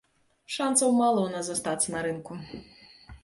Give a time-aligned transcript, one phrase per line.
[0.53, 2.33] Шанцаў мала ў нас застацца на рынку.